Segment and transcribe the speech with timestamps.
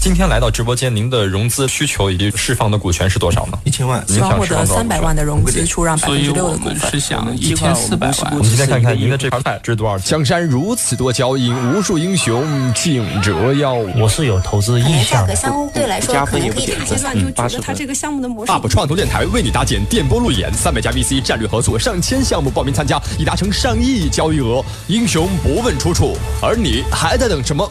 [0.00, 3.58] 今天来到直播间，您的融资需求以及释放的股权是多少呢？
[3.64, 6.90] 一千万，希望获得三百万的融资，出让百分之六的股份。
[6.90, 8.32] 是想一千四百万。
[8.32, 10.06] 我们今天看看您的这盘菜值多少钱？
[10.12, 13.74] 江山如此多娇，引无数英雄竞折腰。
[13.74, 15.22] 我是有投资意向。
[15.22, 18.52] 价格相对来说可能可以阶段就觉得它这个项目的模式。
[18.52, 24.64] UP 创投电台为你搭建电波路演，三百家 VC 战略合作，上千项目报名参加，已达成上亿交易额。
[24.86, 27.68] 英雄不问出处，而你还在等什么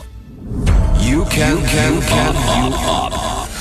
[1.15, 3.13] ？You can can can you up。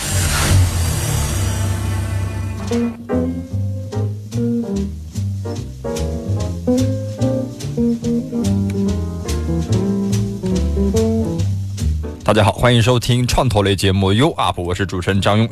[12.25, 15.49] 大家好，欢迎收听创投类节目 You Up，我是主持人张勇。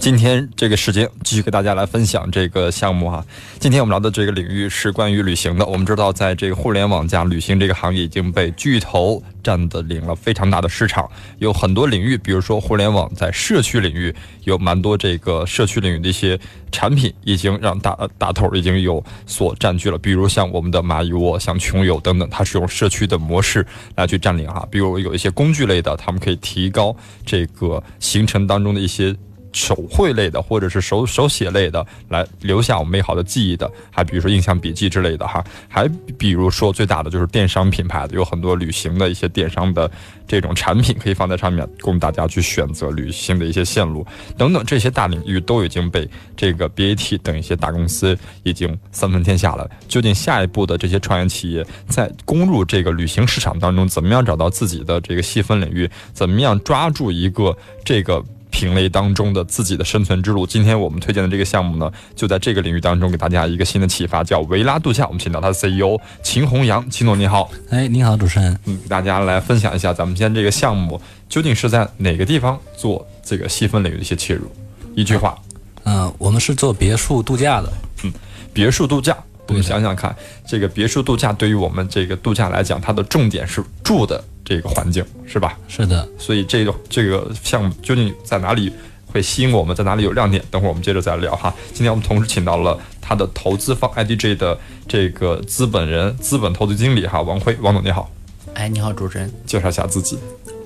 [0.00, 3.24] 今天这个时间继续给大家来分享这个项目哈。
[3.60, 5.64] 今天我们聊的这个领域是关于旅行的。
[5.64, 16.38] 我们知道，在这个互联网加旅行这个行业已经被巨头占的领了非常大的市场，有很多领域，比如说互联网在社区领域有蛮多这个社区领域的一些
[16.70, 19.98] 产品，已经让大大头已经有所占据了。
[19.98, 24.66] 比如像我们的蚂蚁窝、像穷游等等，它是用社区的模式来去占领哈。
[24.70, 29.16] 比如有一些工具类的，他们可以提高这个行程当中的一些。
[29.52, 39.90] 手绘类的，或者是手手写类的，来留下我们美好的记忆的，还比如说印象笔记之类的哈，还比如说最大的就是电商品牌的，有很多旅行的一些电商的
[40.26, 44.06] 这种产品可以放在上面，供大家去选择旅行的一些线路
[44.38, 49.68] 等等，这些大领域都已经被这个 BAT 等一些大公司已经三分天下了。
[49.88, 55.90] 究竟下一步的这些创业企业在攻入这个旅行市场当中，怎么样找到自己的这个细分领域？
[56.12, 58.24] 怎么样抓住一个这个？
[58.50, 60.46] 品类当中的自己的生存之路。
[60.46, 65.06] 今天我们推荐的这个项目呢，就在这个领域当中给大家一个新的启发，叫维拉度假。
[65.06, 67.50] 我们请到他的 CEO 秦宏阳，秦总你好。
[67.70, 68.58] 哎，你好，主持人。
[68.66, 74.50] 嗯，给大家来分享一下咱们今天这个项目究竟是在哪个地方做这个细分领域的一些切入。
[74.94, 75.38] 一句话，
[75.84, 77.72] 嗯，我们是做别墅度假的。
[78.04, 78.12] 嗯，
[78.52, 79.16] 别墅度假。
[79.46, 80.14] 我们想想看，
[80.46, 84.22] 这个别墅度假对于我们这个度假来讲，它的重点是住的。
[84.50, 85.56] 这个环境是吧？
[85.68, 88.72] 是的，所以这个这个项目究竟在哪里
[89.06, 90.42] 会吸引我们，在哪里有亮点？
[90.50, 91.54] 等会儿我们接着再聊哈。
[91.72, 98.10] 今天我们同时请到了他的投资方 IDG 的这个资本人、资本投资经理哈，王辉，王总你好。
[98.54, 100.18] 哎，你好，主持人，介绍一下自己。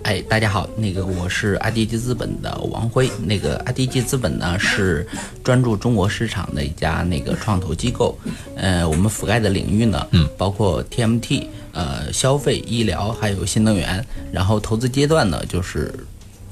[0.04, 3.10] 哎，大家好，那个我是 IDG 资本的王辉。
[3.24, 5.06] 那个 IDG 资本呢是
[5.42, 8.18] 专注中国市场的一家那个创投机构。
[8.54, 11.46] 呃，我们覆盖的领域呢，嗯，包括 TMT。
[11.72, 15.92] 呃，消费、医疗还有新能源，然后投资阶段呢，就是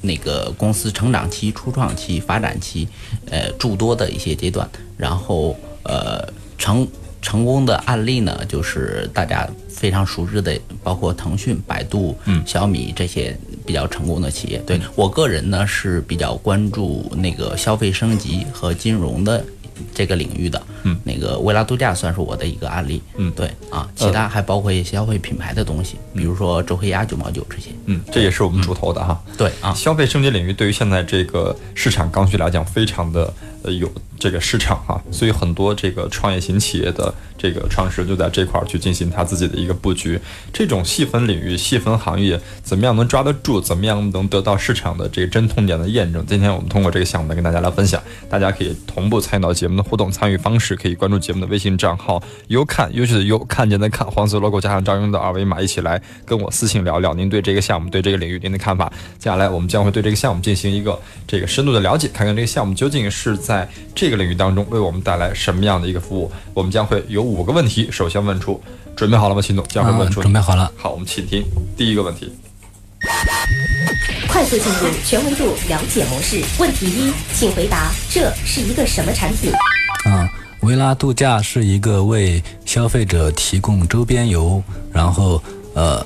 [0.01, 2.87] 那个公司成长期、初创期、发展期，
[3.29, 4.67] 呃，诸多的一些阶段。
[4.97, 6.27] 然后呃，
[6.57, 6.85] 成
[7.23, 13.35] 成功的案例呢，就是大家非常熟知的，包括腾讯、百度、小米这些
[13.65, 14.59] 比较成功的企业。
[14.67, 19.43] 对我个人呢，是比较关注那个消费升级和金融的。
[19.91, 33.33] 这个领域的，嗯，那个维拉度假算是我的一个案例，嗯，对啊，其他还包括一些消费品牌的东西，比如说周黑鸭九毛九这些，嗯，这也是我们主投的哈，对啊，消费升级领域对于现在这个市场刚需来讲，非常的
[33.63, 37.13] 呃有这个市场哈，所以很多这个创业型企业的。
[37.35, 40.17] 这个创始人就在这块儿去进行他自己的一个布局。
[40.53, 43.59] 这种细分领域、细分行业，怎么样能抓得住？
[43.59, 46.25] 怎么样能得到市场的这个真痛点的验证？
[46.25, 48.01] 今天我们通过这个项目来跟大家来分享。
[48.29, 58.89] 大家可以同步参与到节目的互动，参与方式可以关注节目的微信账号“优看优秀的优看见的看”，黄色 logo 加上张勇的二维码，一起来跟我私信聊聊您对这个项目、对这个领域您的看法。
[59.19, 60.97] 接下来我们将会对这个项目进行一个
[61.27, 63.52] 这个深度的了解，看看这个项目究竟是在
[63.93, 66.31] 这个领域当中为我们带来什么样的一个服务。
[66.53, 67.23] 我们将会有。
[67.33, 68.61] 五个问题，首先问出，
[68.95, 69.65] 准备好了吗，秦总？
[69.69, 70.21] 将会问出。
[70.21, 70.71] 准备好了。
[70.77, 71.43] 好，我们请听
[71.75, 72.31] 第一个问题。
[74.27, 76.43] 快速进入全维度了解模式。
[76.59, 79.51] 问题一，请回答，这是一个什么产品？
[80.05, 80.29] 啊，
[80.61, 84.61] 维拉度假是一个为消费者提供周边游，
[84.91, 85.41] 然后
[85.73, 86.05] 呃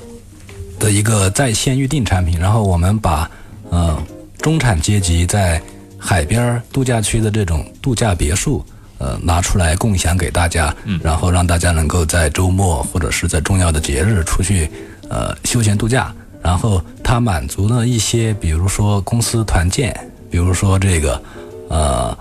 [0.78, 2.38] 的一个在线预订产品。
[2.38, 3.30] 然后我们把
[3.70, 4.00] 呃
[4.38, 5.60] 中产阶级在
[5.98, 8.64] 海边度假区的这种度假别墅。
[9.00, 14.68] 呃，拿出来共享给大家，然后让大家能够在周末或者是在重要的节日出去，
[15.08, 16.12] 呃，休闲度假。
[16.42, 19.96] 然后它满足了一些，比如说公司团建，
[20.28, 21.22] 比如说这个，
[21.70, 22.18] 呃，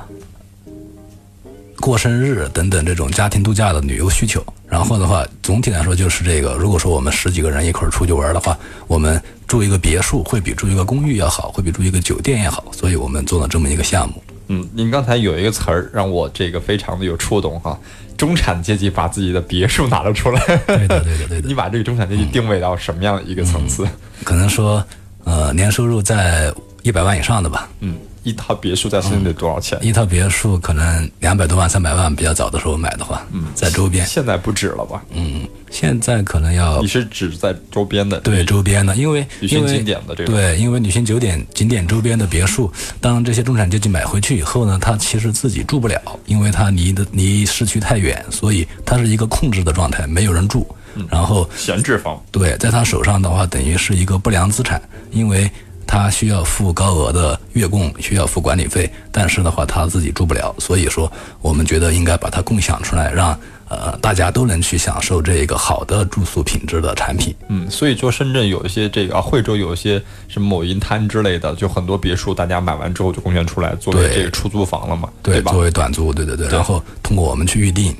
[1.80, 4.44] 过生日等等这种家庭度假的旅游需求。
[4.68, 8.58] 然后的话，总体来说就是这个，如果说我们十几个人一块儿出去玩的话，
[8.88, 12.66] 我们住一个别墅会比住一个公寓要好，会比住一个酒店要好。
[12.72, 14.22] 所以我们做了这么一个项目。
[14.50, 17.78] 嗯，您刚才有一个词儿让我这个非常的有触动哈，
[18.18, 20.42] 中产阶级把自己的别墅拿了出来。
[20.66, 21.48] 对的，对的，对的。
[21.48, 23.88] 你把这个中产阶级定位到什么样的一个层次？
[24.24, 24.84] 可能说，
[25.24, 27.70] 呃，年收入在一百万以上的吧。
[27.80, 27.96] 嗯。
[28.28, 29.80] 一套别墅在深圳得多少钱？
[29.82, 34.06] 一套别墅可能两百多万、三百万，比较早的时候买的话，嗯，在周边。
[34.06, 35.02] 现在不止了吧？
[35.12, 36.82] 嗯，现在可能要。
[36.82, 38.20] 你是指在周边的？
[38.20, 40.34] 对，周边的，因为旅行景点的这个。
[40.34, 42.70] 对，因为旅行酒店景点周边的别墅，
[43.00, 50.68] 当这些中产阶级买回去以后呢，他其实自己住不了，因为他离的离市区太远，所以它是一个控制的状态，没有人住。
[51.10, 52.22] 然后闲置房。
[52.30, 54.82] 对，在他手上的话，等于是一个不良资产，
[55.12, 55.50] 因为。
[55.88, 61.12] 他需要付高额的月供，需要付管理费，但是的话他自己住不了，所以说
[61.42, 63.40] 我们觉得应该把它共享出来，让
[63.70, 67.34] 呃大家都能去享受这个好的住宿品质的产品。
[67.48, 75.54] 嗯，所以说深圳有一些这个啊，惠州有一些什么某银滩之类的，就很多别墅，大家买完之后就贡献出来作为这个出租房了嘛，对吧？
[75.54, 76.48] 作为短租，对对对。
[76.50, 77.96] 然后通过我们去预定，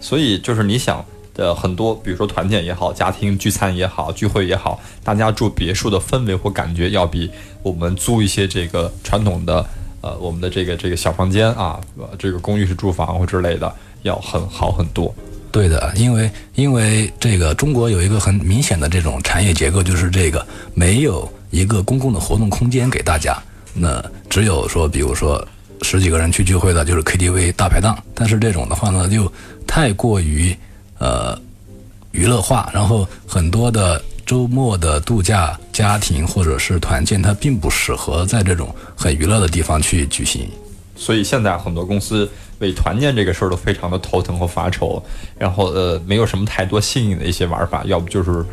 [0.00, 1.04] 所以就是你想。
[1.34, 7.28] 的很多，比如说团建也好，家庭聚餐也好，聚会也好，大家住别墅的氛围或感觉要比
[7.62, 9.66] 我们租一些这个传统的，
[10.00, 11.80] 呃，我们的这个这个小房间啊，
[12.16, 15.12] 这个公寓式住房或之类的要很好很多。
[15.50, 23.36] 对的，因为因为这个中国有一个很明显的这种产业结构，就是这个没有一个公共的活动空间给大家，
[23.74, 25.44] 那只有说，比如说
[25.82, 29.32] 十几个人去聚会的，就是 KTV 大排档，但是这种的话呢，就
[29.66, 30.56] 太过于。
[30.98, 31.38] 呃，
[32.12, 40.48] 娱乐化，然后很多的周末的度假家庭或者是团建，它并不适合在这种很娱乐的地方去举行。
[40.96, 42.30] 所以现在很多公司
[42.60, 45.02] 为团建这个事儿都非常的头疼和发愁，
[45.36, 48.44] 然后呃，没有什么太多新颖的一些玩法，要不就是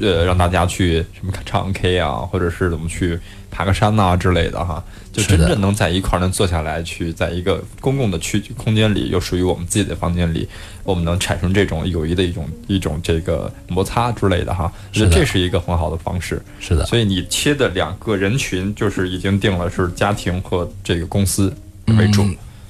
[0.00, 3.18] 呃让大家去什么唱 K 啊，或者是怎么去。
[3.48, 4.84] 爬个山呐之类的哈，
[5.14, 10.46] 就真正能在一块儿能坐下来，去在一个公共的区空间里，又属于我们自己的房间里，
[10.84, 16.42] 我们能产生这种友谊的一种一种这个摩擦之类的哈，我觉得这是一个很好的方式。
[16.60, 21.50] 是的，所以你切的两个人群就是已经定了是家庭和这个公司
[21.96, 22.26] 为主。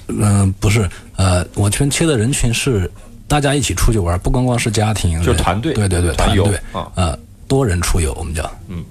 [0.07, 2.89] 嗯，不是，呃，我圈切的人群是
[3.29, 7.19] 大家一起出去玩，不光光是家庭，就是团队，对对对，团队啊，呃，
[7.49, 8.85] 多人出游我们叫，嗯。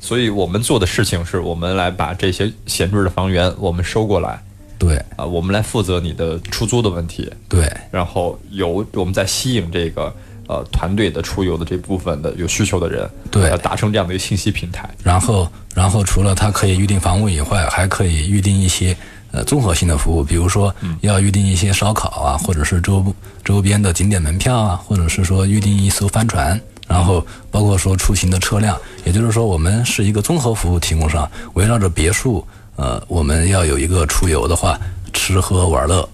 [0.00, 4.40] 所以我们做的事情是我们来把这些闲置的房源我们收过来，
[4.78, 4.96] 对。
[5.16, 10.14] 啊，我们来负责你的出租的问题，对，然后由我们在吸引这个
[10.46, 14.88] 呃团队的出游的这部分的有需求的人，对，达成这样的一个信息平台。
[15.02, 18.96] 然后，然后除了它可以预定房屋以外，还可以预定一些
[19.32, 23.04] 呃综合性的服务，比如说要预定一些烧烤啊，或者是周
[23.44, 26.60] 周边的景点门票啊，或者是说预定一艘帆船。
[26.88, 32.42] 然后包括说出行的车辆，也就是说我们是一个综合服务提供商，围绕着别墅，
[32.76, 34.80] 呃，我们要有一个出游的话，
[35.12, 36.08] 吃喝玩乐，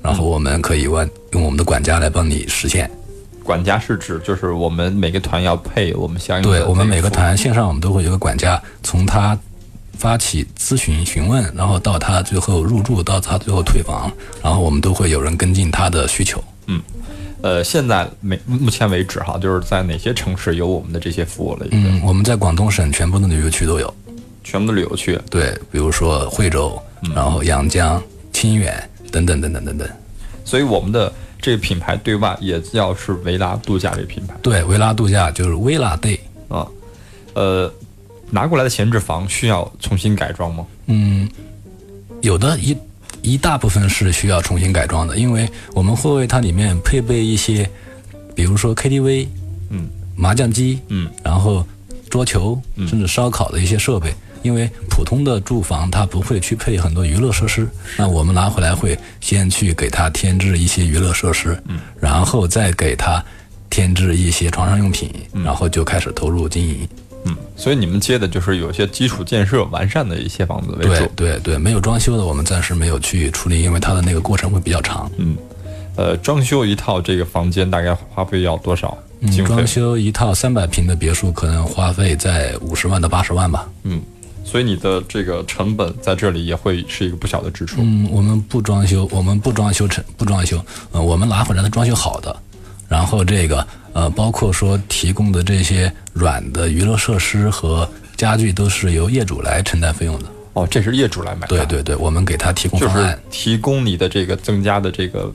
[0.00, 2.88] 然后我们可以问用我们的管家来帮你实现。
[3.42, 6.48] 管家是指就是我们每个团要配我们相应的。
[6.48, 9.36] 对我们每个团线上我们都会有个管家，从他
[9.98, 14.10] 发起咨询询问，然后到他最后入住，到他最后退房，
[14.42, 16.42] 然后我们都会有人跟进他的需求。
[16.66, 16.80] 嗯。
[17.42, 21.66] 呃，现在没目前为止哈，就是在哪些城市有我们的这些服务了？
[21.70, 23.94] 嗯，我们在广东省全部的旅游区都有，
[24.44, 25.18] 全部的旅游区。
[25.30, 26.78] 对，比如说惠州，
[27.14, 29.88] 然后阳江、清远等等等等等等。
[30.44, 31.10] 所以我们的
[31.40, 34.34] 这个品牌对外也叫是维拉度假这个品牌。
[34.42, 36.18] 对，维拉度假就是维拉 day
[36.48, 36.68] 啊。
[37.32, 37.72] 呃，
[38.30, 40.66] 拿过来的闲置房需要重新改装吗？
[40.86, 41.28] 嗯，
[42.22, 42.76] 有的一。
[43.22, 47.68] 一大部分是需要重新改装的，因为我们会为它里面配备一些，
[48.34, 49.28] 比如说 KTV，
[49.68, 51.62] 嗯，麻将机，嗯，然后
[52.08, 52.58] 桌球，
[52.88, 54.14] 甚至烧烤的一些设备。
[54.42, 57.68] 因为普通的住房它不会去配很多娱乐设施，
[57.98, 63.22] 那我们拿回来会先去给它添置一些娱乐设施，嗯，然后再给它
[63.68, 65.12] 添置一些床上用品，
[65.44, 66.88] 然后就开始投入经营。
[67.24, 71.06] 嗯，所以你们接的就是有些基础建设完善的一些房子为主。
[71.16, 75.10] 对对对，没有装修的我们暂时没有去处理，因为它的那个过程会比较长。
[75.18, 75.36] 嗯，
[75.96, 78.96] 呃，装修一套这个房间大概花费要多少？
[79.20, 83.68] 嗯，装修一套三百平的别墅可能花费在五十万到八十万吧。
[83.82, 84.00] 嗯，
[84.42, 87.82] 所以你的这个成本在这里也会是一个不小的支出。
[87.82, 90.58] 嗯，我们不装修，我们不装修成不装修，
[90.92, 92.34] 呃，我们拿回来的装修好的，
[92.90, 93.66] 然后这个。
[93.92, 100.26] 呃，包括说提供的这些软的娱乐设施和家具，都是由业主来承担费用的。
[100.52, 101.44] 哦，这是业主来买。
[101.48, 105.34] 对对对，我们给他提供方案，提供你的这个增加的这个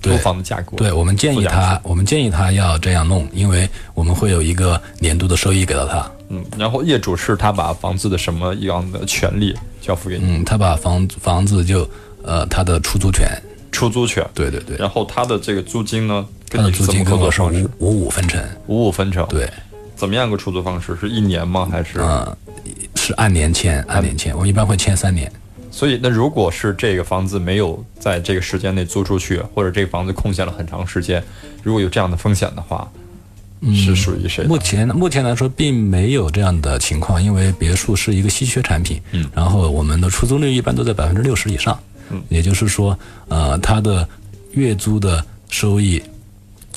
[0.00, 0.76] 租房的价格。
[0.76, 6.04] 对我们建议他，我们建议他要这样弄，因为我们会有一个年度的收益给到他。
[6.28, 10.24] 嗯，然后业主是他把房子的什么样的权利交付给你？
[10.26, 11.88] 嗯，他把房房子就
[12.24, 13.30] 呃他的出租权。
[13.72, 14.24] 出租权。
[14.32, 14.76] 对对对。
[14.76, 16.24] 然后他的这个租金呢？
[16.48, 18.40] 它的租金跟我是五五五分成。
[18.66, 19.26] 五五分成。
[19.28, 19.50] 对。
[19.96, 20.96] 怎么样个出租方式？
[21.00, 21.66] 是一年吗？
[21.70, 21.98] 还是？
[22.00, 22.36] 嗯，
[22.96, 24.36] 是按年签，按年签。
[24.36, 25.30] 我一般会签三年。
[25.70, 31.22] 所以，那如果是这个房子没有在这个时间内租出去，或者这个房子空闲了很长时间，
[31.62, 32.86] 如果有这样的风险的话，
[33.74, 34.44] 是属于谁？
[34.44, 39.00] 目前目前来说，并没有这样的情况，因为别墅是一个稀缺产品。
[39.12, 39.30] 嗯。
[39.34, 41.78] 然后，我们的出租率一般都在百分之六十以上。
[42.12, 42.22] 嗯。
[42.28, 42.96] 也就是说，
[43.28, 44.06] 呃，它的
[44.52, 46.00] 月租的收益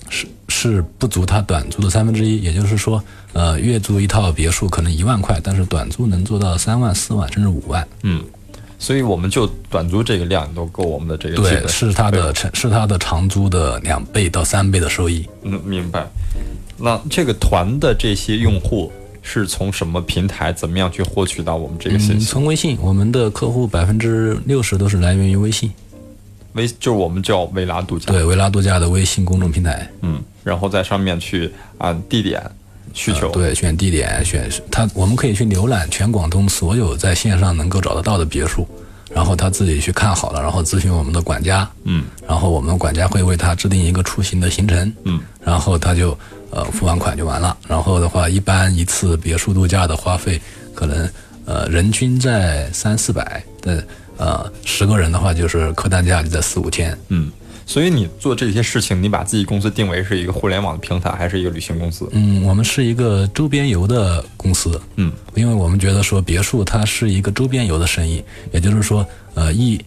[0.10, 2.42] 是是不足它短租的三分之一。
[2.42, 7.88] 也就是说，呃，月租一套别墅可能一万块，但是短租能做到三万、四万甚至五万。
[8.02, 8.24] 嗯。
[8.78, 15.26] 所以我们就短租这个量都够我们的这个对，是它的长是它的长租的两倍到三倍的收益。
[15.44, 16.06] 嗯，明白。
[16.78, 18.92] 那这个团的这些用户
[19.28, 22.26] 是从什么平台怎么样去获取到我们这个信息？
[22.26, 25.72] 从微信，我们的客户百分之六十都是来源于微信。
[26.54, 29.90] 微就是我们叫维拉度假，对，维拉度假的微信公众平台。
[30.04, 32.42] 嗯，然后在上面去按地点。
[32.94, 38.66] 需求对，选地点，选它，我们可以去浏览全广东所有在线上能够找得到的别墅，
[39.14, 46.18] 然后他自己去看好了，然后咨询我们的管家，嗯，然后我们管家会为他制定一个出行的行程，嗯，然后他就
[46.50, 47.56] 呃付完款就完了。
[47.68, 50.42] 然后的话，一般一次别墅度假的花费
[50.74, 51.10] 可能
[51.46, 53.84] 呃人均在三四百但，
[54.18, 57.32] 呃十个人的话就是客单价就在四五千，嗯。
[57.66, 62.08] 所以你做这些事情，你把自己公司定为是一个互联网的平台，还是一个旅行公司？
[62.12, 64.80] 嗯，我们是一个周边游的公司。
[64.98, 69.84] 嗯，因为我们觉得说别墅它是一个周边游的生意，也就是说，呃，一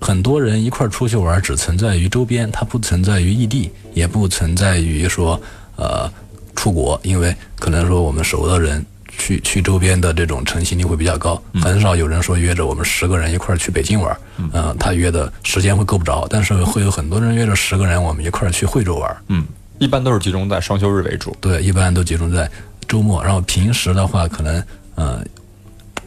[0.00, 5.40] 很多人一块儿出去玩，只存在于周边，它不存在于异地，也不存在于说
[5.76, 6.08] 呃
[6.54, 8.86] 出国，因为可能说我们熟的人。
[9.18, 19.44] 去去周边的这种成行率会比较高，很少有人说约着我们十个人一块儿去北京玩儿，嗯，他约的时间会够不着，但是会有很多人约着十个人我们一块儿去惠州玩儿，嗯，
[19.78, 22.48] 一般都是集中在双休日为主，对，一般都集中在
[22.86, 24.62] 周末，然后平时的话可能，
[24.94, 25.24] 呃，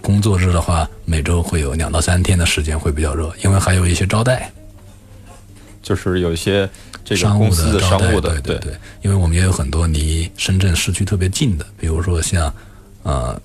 [0.01, 4.51] 工作日的话每周会有两到三天的时间会比较热，因为还有一些招待，
[5.81, 6.69] 就是有一些
[7.03, 8.71] 这个公司的商务的，对对。
[8.71, 12.53] 对，因为我们也有很多离深圳市区特别近的，比如说像。
[13.03, 13.41] 呃，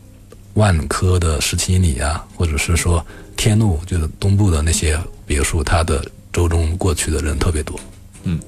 [0.54, 3.04] 万科的十七里啊，或者是说
[3.36, 7.78] 天路，就是东部的那些别墅，它的周中过去的人特别多。
[8.24, 8.38] 嗯，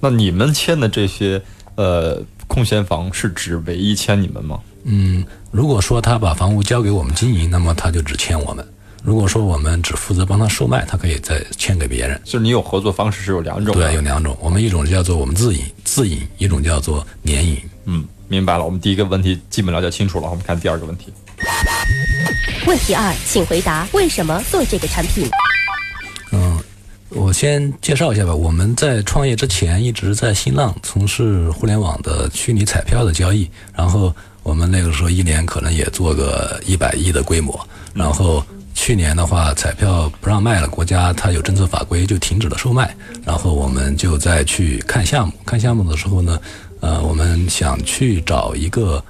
[0.00, 1.40] 那你们签的这些
[1.76, 4.60] 呃空闲房是指唯一签你们吗？
[4.84, 8.62] 嗯，如果说他把房屋交给我们经营，那么他就只签我们；
[9.02, 12.20] 如果说我们只负责帮他售卖，他可以再签给别人。
[12.24, 14.36] 就是你有合作方式是有两种，对，有两种。
[14.40, 17.58] 我们一种叫做我们自营自营，一种叫做联营。
[17.86, 18.06] 嗯。
[18.34, 21.12] 明白了，我们第一个问题基本了解清楚了，我们看第二个问题。
[22.66, 25.30] 问题二，请回答为什么做这个产品？
[26.32, 26.58] 嗯，
[27.10, 28.34] 我先介绍一下吧。
[28.34, 34.12] 我们在创业之前一直在新浪从事互联网的虚拟彩票的交易，然后
[34.42, 37.64] 我们那个时候一年可能也做个一百亿的规模。
[37.94, 42.92] 然后去年的话，彩票不让卖了，国家它有政策法规就停止了售卖，
[43.24, 45.32] 然后我们就再去看项目。
[45.46, 46.40] 看项目的时候呢？
[46.84, 49.02] 呃，我们想去找一个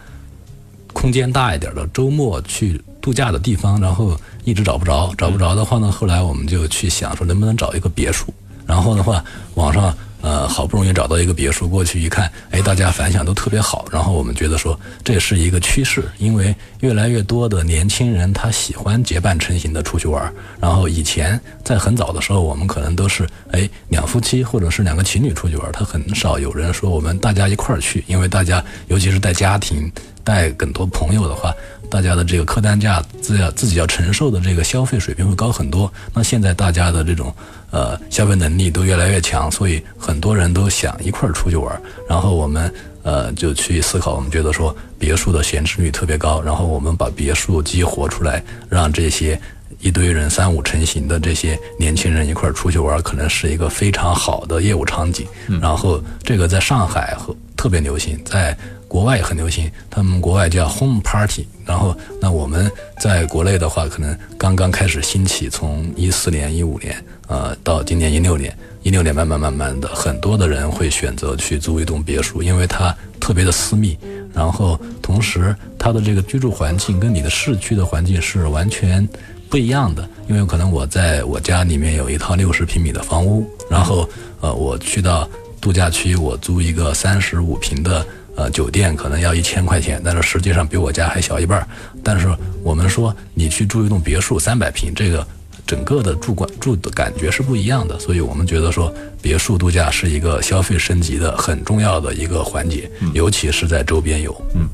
[0.93, 8.33] 空间大一点的周末去度假的地方，然后一直找不着，找不着的话呢，后来我们就去想说能不能找一个别墅，
[8.65, 9.25] 然后的话，
[9.57, 9.93] 网上。
[10.25, 13.85] 呃，好不容易找到一个别墅，过去一看，哎，大家反响都特别好。
[13.93, 20.33] 然后我们觉得说，这是一个趋势，因为越来越多的年轻人他喜欢结伴成行的出去玩。
[20.59, 29.93] 然后以前在很早的时候，我们可能都是哎两夫妻或者是两个情侣出去玩，他很少有人说我们大家一块儿去，因为大家尤其是带家庭、
[30.25, 31.55] 带很多朋友的话。
[31.91, 35.93] 大家的这个客单价自要自己要承受的这个消费水平会高很多。
[36.13, 37.33] 那现在大家的这种
[37.71, 41.81] 呃消费能力都越来越强，所以很多人都想一块儿出去玩。
[42.09, 42.73] 然后我们
[43.05, 49.41] 呃就去思考，我们觉得说别墅的闲置率特别高，然后我们把别墅激活出来，让这些
[49.79, 55.29] 一堆人三五成行的这些年轻人一块儿出去玩，可能是一个非常好的业务场景。
[55.61, 58.55] 然后这个在上海和特别流行，在。
[58.87, 61.49] 国外也很流行，他们国外叫 home party。
[61.65, 66.95] 然后，那我们在国内的话，可能刚刚开始兴起，从一四年、一五年，
[67.27, 73.99] 呃，到今年一六年，一六年慢慢慢慢的，很多的人会选择去租一栋别墅，因为它特别的私密，
[74.33, 79.09] 然后同时它的这个居住环境跟你的市区的环境是完全
[79.49, 80.09] 不一样的。
[80.29, 84.09] 因为可能我在我家里面有一套六十平米的房屋，然后
[84.41, 85.29] 呃，我去到
[85.65, 88.05] 度假区，我租一个三十五平的。
[88.37, 91.65] 呃，酒店可能要一千块钱，但是实际上比我家还小一半。
[92.03, 92.29] 但是
[92.65, 95.25] 我们说，你去住一栋别墅三百平，这个
[95.65, 98.93] 整个的住管住的感觉是不一样的，所以我们觉得说
[99.23, 104.35] 别墅度假是一个消费升级的很重要的一个环节，尤其是在周边游。
[104.57, 104.67] 嗯，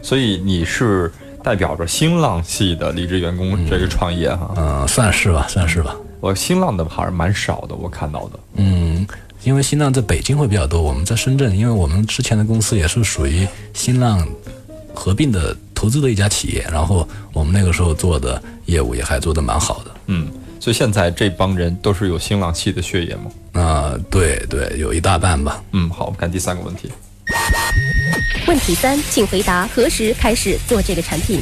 [0.00, 1.12] 所以你是
[1.42, 4.54] 代表着新浪系的离职员工这个创业哈？
[4.56, 5.96] 嗯，算是吧，算是吧。
[6.20, 8.40] 我新浪的还是蛮少的，我看到的。
[8.56, 8.97] 嗯，
[9.44, 14.26] 因为新浪在北京会比较多，我们在深圳，因为我们之前的公司也是属于新浪
[14.94, 19.90] 合并的投资的一家企业，然后我们那个时候做的业务也还做得蛮好的。
[20.06, 20.28] 嗯，
[20.58, 23.30] 所以现在这帮人都是有新浪系的血液吗？
[23.52, 25.62] 啊，对对，有一大半吧。
[25.72, 26.90] 嗯，好，我们看第三个问题。
[28.46, 31.40] 问题三，请回答何时开始做这个产品？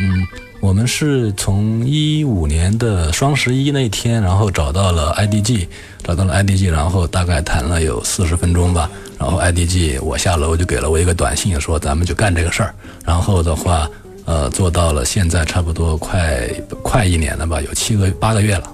[0.00, 0.49] 嗯。
[0.60, 5.66] 我们是从一五年的双十一那天，然后找到了 IDG，
[6.02, 8.90] 找到了 IDG，然后大概谈了有四十分钟吧。
[9.18, 12.74] 然后 IDG 我下楼就给了我一个短信，说咱们就干这个事儿。
[13.06, 13.88] 然后的话，
[14.26, 16.46] 呃，做到了现在差不多快
[16.82, 18.70] 快一年了吧，有七个八个月了。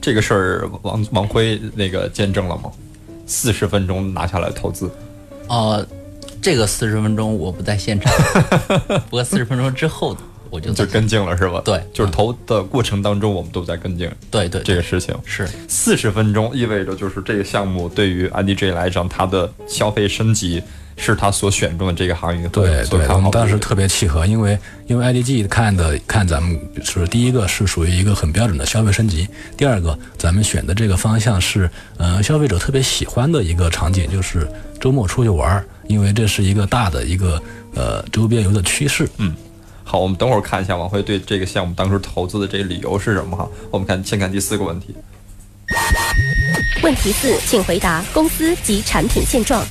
[0.00, 2.70] 这个事儿王王辉那个见证了吗？
[3.26, 4.88] 四十分钟拿下来投资？
[5.48, 5.84] 哦，
[6.40, 8.12] 这个四十分钟我不在现场，
[9.10, 10.16] 不过四十分钟之后。
[10.50, 11.62] 我就就跟进了是吧？
[11.64, 14.10] 对，就是投的过程当中，我们都在跟进。
[14.30, 20.62] 对对，这个事情是四十分钟，意味着就是这个项目对于 IDG 来讲，它的消费升级
[20.96, 22.48] 是他所选中的这个行业。
[22.48, 34.48] 对对，我们当时特别契合，因为因为 IDG 看的看咱们是第一个是属于一个很标准的消费升级，第二个咱们选的这个方向是呃消费者特别喜欢的一个场景，就是
[34.80, 37.40] 周末出去玩儿，因为这是一个大的一个
[37.74, 39.08] 呃周边游的趋势。
[39.18, 39.32] 嗯。
[39.90, 43.48] 好，我们等会儿看一下王辉对这个项目当初投资的这个理由是什么哈？
[43.72, 44.94] 我们看，先看第四个问题。
[46.80, 49.66] 问题四，请回答公司及产品现状。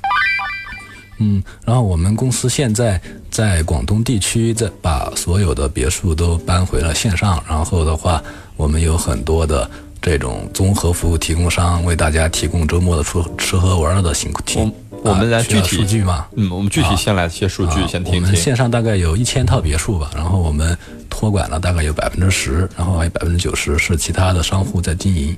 [1.19, 2.99] 嗯，然后我们公司现在
[3.31, 7.41] 在广东地区，在把所有的别墅都搬回了线上。
[7.47, 8.21] 然后的话，
[8.57, 9.71] 我们有很多的
[10.01, 14.59] 这种综合服务提供商，为大家提供周末的出吃喝玩乐的辛苦体。
[15.03, 16.27] 我们来具体数据嘛？
[16.35, 18.21] 嗯，我们具体先来一些数据，先听听。
[18.21, 20.77] 我们线上大概有一千套别墅吧，然后我们
[21.09, 25.35] 托管了大概有百分之十，然后还有百分之九十是其他的商户在经营。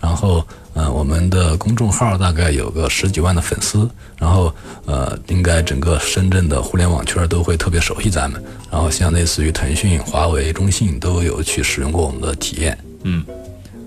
[0.00, 0.44] 然后，
[0.74, 4.52] 呃，我们的公众号大概有个十几万的粉丝，然后，
[4.84, 8.42] 呃，应该整个深圳的互联网圈都会特别熟悉咱们。
[8.68, 12.76] 然后，像类似于腾讯、华为、中信都有去使用过我们的体验。
[13.04, 13.24] 嗯，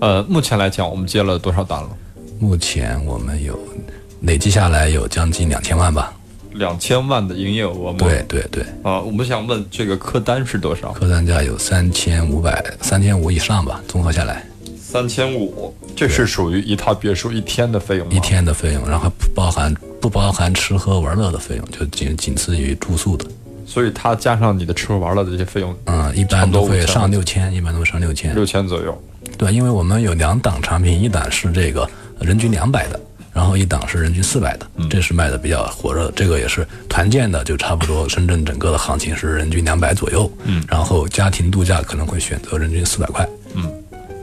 [0.00, 1.90] 呃，目前来讲，我们接了多少单了？
[2.38, 3.58] 目前我们有。
[4.22, 6.12] 累计下来有将近两千万吧，
[6.54, 7.98] 两千万的营业额吗？
[7.98, 8.64] 对对对。
[8.82, 10.92] 啊，我们想问这个客单是多少？
[10.92, 14.44] 客单价有三千五百，三千五以上吧，综合下来。
[14.78, 18.12] 三千五，这是属于一套别墅一天的费用吗？
[18.14, 23.26] 一天的费用，然后不包含不包含吃喝玩乐的费用，就仅仅次于住宿的。
[23.66, 28.34] 所以它加上你的吃喝玩乐的这些费用，嗯，一般都会上六千，一般都会上六千。
[28.34, 29.02] 六千左右。
[29.36, 31.86] 对，因为我们有两档产品，一档是这个
[32.20, 32.98] 人均两百的。
[33.36, 36.12] 然后一档是人均四百的，这是卖的比较火热的。
[36.16, 40.32] 这个也是团建的，就差不多深圳整个的行情是人均两百左右。
[40.44, 43.28] 嗯，然后家庭度假可能会选择人均四百块。
[43.52, 43.70] 嗯，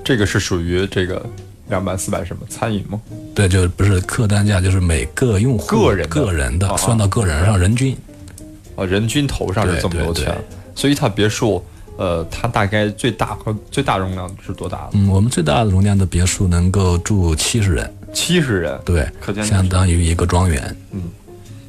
[0.04, 1.24] 这个是属于这个
[1.70, 3.00] 两百四百什么餐饮吗？
[3.36, 7.96] 对，就不是客单价，就是每个用户个人个人的算到个人上人均。
[8.76, 10.36] 啊，人均头上是这么多钱，
[10.74, 11.64] 所以一套别墅。
[11.96, 14.90] 呃，它大概最大和最大容量是多大的？
[14.94, 17.94] 嗯，我们最大的容量的别墅能够住七十人。
[18.14, 19.06] 七十人，对，
[19.44, 20.76] 相当于一个庄园。
[20.92, 21.02] 嗯，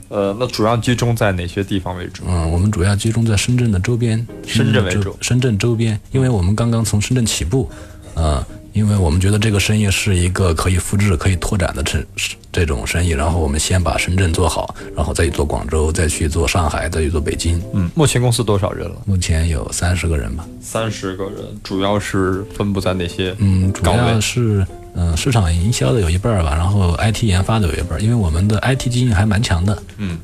[0.09, 2.23] 呃，那主要集中在哪些地方为主？
[2.29, 4.25] 嗯，我们主要集中在深圳的周边。
[4.47, 7.69] 深圳为主，深圳周边，因为我们刚刚从深圳起步，
[8.15, 12.37] 呃，因为我们觉得这个生意是一个可以复制、可以拓展的城市。
[12.53, 17.61] 这种生意，然后我们先把深圳做好，然后再去做广州，再去做上海，再去做北京。
[17.73, 18.95] 嗯，目前公司多少人了？
[19.07, 20.47] 目前有三十个人吧。
[20.61, 23.35] 三十个人，主要是分布在哪些？
[23.39, 29.83] 嗯，主要是嗯市场营销的有一半儿吧，然后 IT 研发的有一半儿，因为我们的 IT 基因还蛮强的。
[29.99, 30.19] 嗯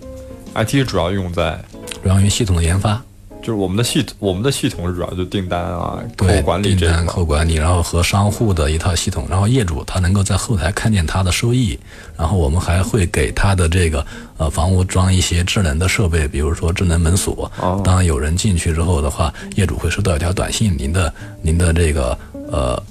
[0.54, 1.62] ，IT 主要用在
[2.02, 3.02] 主要用系统的研发。
[3.42, 11.78] 就是我们的系统，我们的系统是主要就订单啊，客户管理订单、客户管理，然后和商户的一套系统，然后业主他能够在后台看见他的收益，
[12.18, 14.04] 然后我们还会给他的这个
[14.36, 17.50] 呃房屋装一些智能的设备，比如说智能门锁。
[17.82, 22.18] 当有人进去之后的话，业主会收到一条短信，您的您的这个
[22.52, 22.82] 呃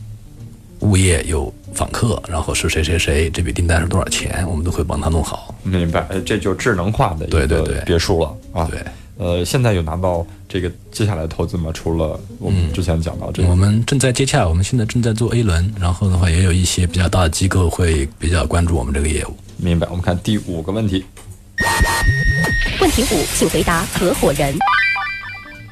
[0.79, 5.53] 物业有访客，然后是谁谁谁，这笔订单是多少钱，我们都会帮他弄好。
[5.63, 8.67] 明白，这就智能化的一个别墅了啊。
[8.71, 8.79] 对。
[9.17, 11.71] 呃，现在有拿到这个接下来的投资吗？
[11.73, 19.35] 除了我们之前讲到这个，我们正在接洽，我们现在正在做 A 轮，然后的话也有一些比较大的机构会比较关注我们这个业务。
[19.57, 19.85] 明白。
[19.89, 21.03] 我们看第五个问题。
[22.79, 24.55] 问题五，请回答合伙人。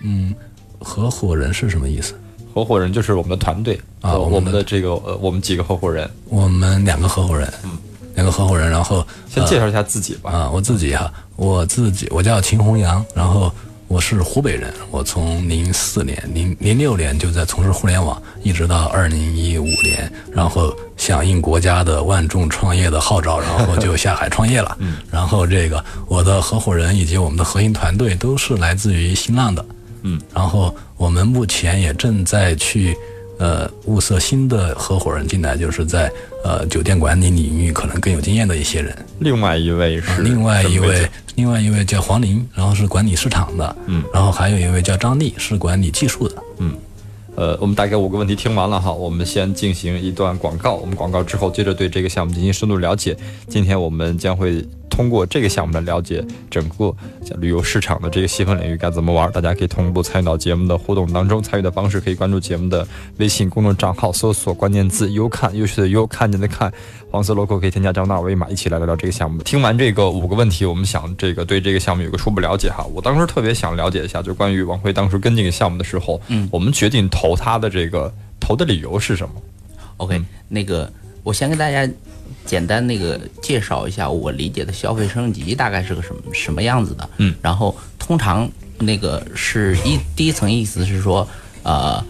[0.02, 0.36] 嗯，
[0.80, 2.20] 合伙人是什么意思？
[2.58, 7.78] 合伙人就是我们的团队啊，我们的这个呃，我们几个合伙人，我们两个合伙人，嗯，
[8.16, 10.32] 两个合伙人，然后先介绍一下自己吧。
[10.32, 13.52] 啊，我自己哈，我自己我叫秦红阳，然后。
[13.90, 24.76] 我是湖北人，我从零四年、零零六年就在从事互联网，一直到二零一五年，然后响应国家的万众创业的号召，然后就下海创业了。
[24.84, 29.66] 嗯，然后这个我的合伙人以及我们的核心团队都是来自于新浪的。
[30.04, 32.96] 嗯，然后我们目前也正在去。
[33.40, 36.12] 呃，物色新的合伙人进来，就是在
[36.44, 38.98] 呃酒店管理领域可能更有经验的一些人。
[39.20, 43.76] 另外一位是另外一位，另外一位叫黄林，然后是管理市场的。
[43.86, 46.36] 嗯，然后还有一位叫张丽，是管理技术的。
[46.58, 46.74] 嗯，
[47.36, 53.16] 呃，我们大概五个问题听完了哈，我们先进行一段广告，我们广告之后接着对这个项目进行深度了解。
[53.48, 54.68] 今天我们将会。
[54.98, 56.92] 通过这个项目来了解，整个
[57.38, 61.40] 旅游市场的这个细分领域该怎么玩，大家可以同步参与到节目的互动当中。
[61.40, 62.86] 参与的方式可以关注节目的
[63.18, 66.74] 微信公众账号，搜索关键字“优看”，优秀的优，看见的看，
[67.12, 69.44] 黄色 logo 可以添加张大二维码，一起来聊聊这个项目。
[69.44, 72.84] 听完这个五个问题，我们想这个对这个项目有个初步了解哈。
[72.92, 79.36] 我当时特别想了解一下，就关于王辉当时跟这个项目的时候，嗯，我们决定投他的这个投的理由是什么
[79.98, 81.88] ？OK，那个我先跟大家。
[82.48, 91.28] 简单那个介绍一下我理解的消费升级大概是个什么什么样子的，嗯，然后通常那个是一第一层意思是说，
[91.64, 92.04] 呃，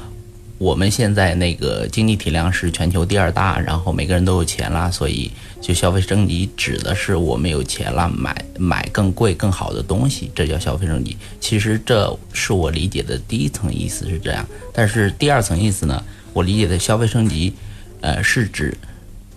[0.60, 11.18] 我们现在那个经济体量是全球第二大，然后每个人都有钱啦，所以就消费升级指的是我们有钱了，买买更贵更好的东西，这叫消费升级。
[11.42, 17.54] 其实这是我理解的第一层意思是这样，但是第二层意思呢，我理解的消费升级，
[18.02, 18.78] 呃，是指。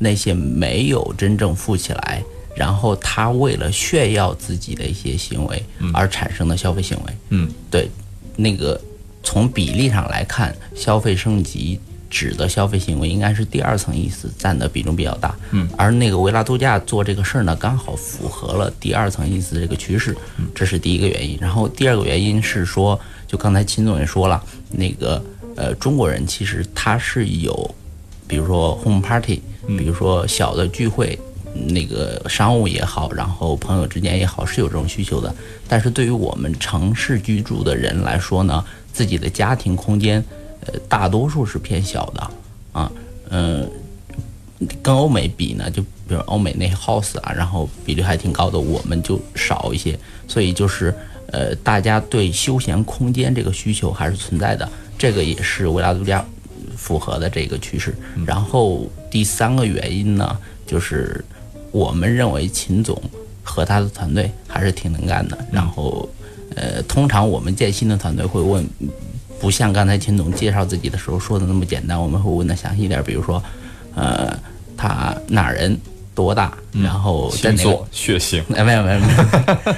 [0.02, 2.22] 那些没有真正富起来，
[2.56, 7.86] 然后他为了炫耀自己的一些行为而产生的消费行为，嗯，对，
[8.34, 8.80] 那个
[9.22, 20.16] 从比例上来看，消费升级指的消费行为应该是第二层意思占的比重比较大，嗯，而那个维拉度假做这个事儿呢，刚好符合了第二层意思这个趋势，
[20.54, 21.36] 这是第一个原因。
[21.38, 25.22] 然后第二个原因是说，就刚才秦总也说了，那个
[25.56, 27.74] 呃，中国人其实他是有，
[28.26, 29.42] 比如说 home party。
[29.66, 31.18] 比如说小的聚会，
[31.66, 35.34] 那个商务也好，然后朋友之间也好，是有这种需求的。
[35.68, 40.24] 但是对于我们城市居住的人来说呢，自己的家庭空间，
[40.66, 42.30] 呃，大多数是偏小的，
[42.72, 42.92] 啊，
[43.30, 43.68] 嗯，
[44.82, 49.98] 跟欧美比呢，就比如欧美那些 house 啊，然后比例还挺高的，我们就少一些。
[50.28, 50.94] 所以就是，
[51.32, 56.24] 呃，大家对休闲空间这个需求还是存在的，这个也是维拉度假。
[56.80, 57.94] 符合的这个趋势，
[58.26, 61.22] 然后第三个原因呢，就是
[61.70, 63.00] 我们认为秦总
[63.42, 65.36] 和他的团队还是挺能干的。
[65.52, 66.08] 然后，
[66.56, 68.66] 呃，通常我们建新的团队会问，
[69.38, 73.42] 不像刚才秦总介绍自己的时候说的那么简单，我们会问的详细一点，比如说，
[73.94, 74.34] 呃，
[74.74, 75.78] 他哪人
[76.14, 79.06] 多大，然后星座、血型， 哎，没有没有没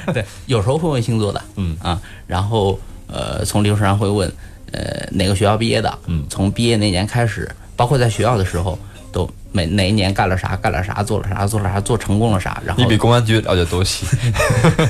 [0.06, 1.76] 有，对，有时候会问星座的，嗯。
[1.82, 4.32] 啊，然后呃，从流程上会问。
[4.72, 5.98] 呃，哪个学校毕业的？
[6.06, 8.78] 嗯，从毕业那年开始，包括在学校的时候，
[9.12, 12.62] 都每哪一年干了啥，干了啥，做了啥，做了啥，做成功了啥。
[12.64, 14.06] 然后你比公安局了解东西。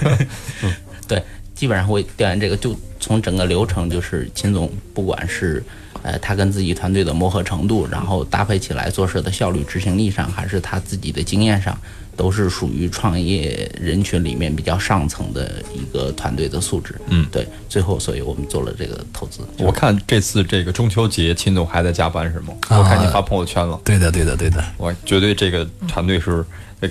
[1.08, 1.22] 对，
[1.62, 5.62] 基本上会调研这个，就从整个流程，就是秦总，不管是。
[6.02, 11.78] 呃，他跟自己团队的磨合程度，然后搭配起来做事的效率、执行力上，还是他自己的经验上，
[12.16, 16.96] 都是属于创业人群里面比较上层的一个团队的素质。
[17.06, 17.46] 嗯，对。
[17.68, 19.42] 最后，所以我们做了这个投资。
[19.58, 22.52] 我看这次这个中秋节，秦总还在加班是吗？
[22.70, 23.80] 我看你发朋友圈了。
[23.84, 24.64] 对的，对的，对的。
[24.78, 26.44] 我绝对这个团队是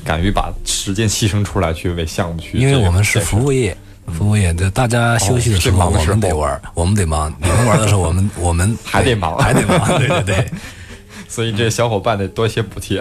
[0.06, 2.58] 敢于把时间牺牲出来去为项目去。
[2.58, 3.74] 因为我们是服务业。
[3.74, 3.80] 服
[4.20, 7.34] 务业，这大家休息的时候，我们得玩，我们得忙。
[7.42, 9.98] 你们玩的时候，我们 我们还得忙，还得忙。
[9.98, 10.52] 对对对，
[11.28, 13.00] 所以这小伙伴得多些补贴。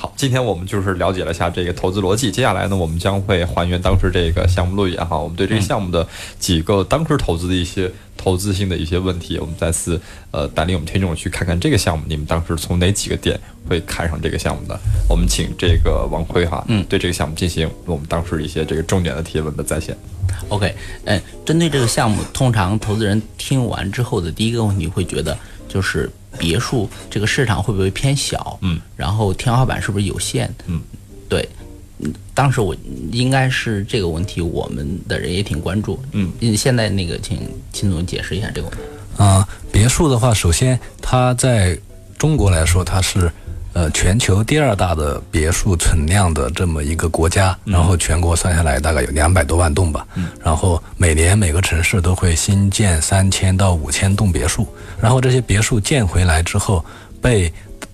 [0.00, 0.06] 是。
[0.06, 2.30] 好，今天我们就是了解了一下这个投资逻辑。
[2.30, 6.06] 接下来呢，我们将会还原当时这个项目路演哈，我们对这个项目的
[6.38, 14.80] 几个当时投资的一些投资性的一些问题，我们再次呃带领我们听众去看看这个项目，你们当时从哪几个点会看上这个项目的？
[15.06, 19.94] 我们请这个王辉哈，嗯，对这个项目进行我们当时一些这个重点的提问的在线。
[20.48, 25.36] OK，嗯，针对这个项目，通常投资人听完之后的第一个问题会觉得
[25.68, 26.10] 就是。
[26.40, 28.58] 别墅这个市场会不会偏小？
[28.62, 30.50] 嗯，然后天花板是不是有限？
[30.66, 30.80] 嗯，
[31.28, 31.46] 对，
[32.32, 32.74] 当时我
[33.12, 36.00] 应该是这个问题，我们的人也挺关注。
[36.12, 37.38] 嗯，现在那个，请
[37.74, 38.84] 秦总解释一下这个问题。
[39.22, 41.78] 啊，别墅的话，首先它在
[42.16, 43.30] 中国来说，它是
[43.72, 50.06] 呃全球第二大的别墅存量的这么一个国家，然后全国算下来大概有两百多万栋吧，
[50.44, 54.66] 然后每年每个城市都会新建三千到五千栋别墅，
[55.00, 56.84] 然后这些别墅建回来之后
[57.20, 57.52] 被。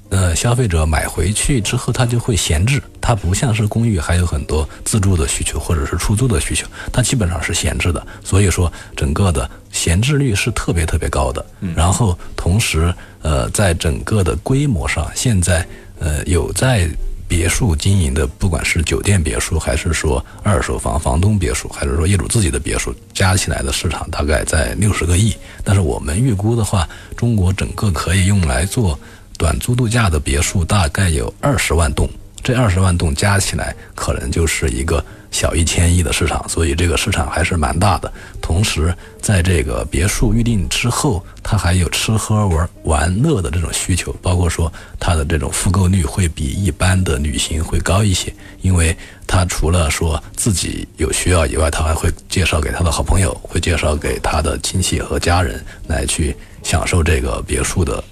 [0.08, 2.80] 呃，消费者买回去之后，他就会闲置。
[3.00, 8.04] 它不像是公寓，还有很多自住的需求或者是出租的需求，它基本上是闲置的。
[8.24, 11.44] 所以说，整个的闲置率是特别特别高的。
[11.74, 12.92] 然后，同时，
[13.22, 15.66] 呃，在整个的规模上，现在
[15.98, 16.88] 呃有在
[17.28, 25.32] 别墅经营的，不管是酒店别墅，还是说二手房房东别墅，还是说业主自己的别墅，加起来的市场大概在六十个亿。
[25.64, 28.98] 但是我们预估的话，中国整个可以用来做。
[29.36, 32.08] 短租度假的别墅大概有二十万栋，
[32.42, 38.10] 这二十万栋加起来可能就是一个小一千亿的市场，所以这个市场还是蛮大的。
[38.40, 48.96] 同时，在这个别墅预定之后，它还有吃喝玩玩乐的这种需求，包括说它的这种复购率会比一般的旅行会高一些，因为
[49.26, 58.02] 它除了说自己有需要以外，他还会介绍给他的好朋友，会介绍给他的亲戚和家人来去享受这个别墅的。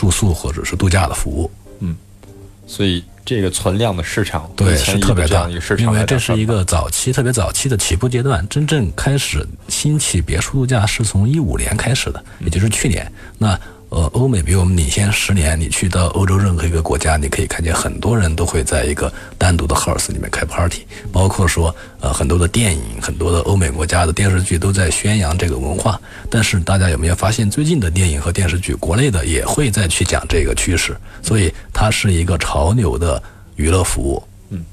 [0.00, 1.94] 住宿或者是度假的服务，嗯，
[2.66, 13.12] 所以这个存量的市场对是特别大，因为这是一个早期特别早期的起步阶段，真正开始兴起别墅度假是从一五年开始的，也就是去年。
[13.36, 13.60] 那。
[13.90, 15.58] 呃，欧美比我们领先十年。
[15.58, 26.00] 你去到欧洲任何一个国家，你可以看见很多人都会在一个单独的 house 里面开 party，包括说，呃，很多的电影，很多的欧美国家的电视剧都在宣扬这个文化。
[26.30, 33.20] 但是大家有没有发现，最近的电影和电视剧，国内的也会再去讲这个趋势，所以它是一个潮流的
[33.56, 34.22] 娱乐服务。
[34.50, 34.64] 嗯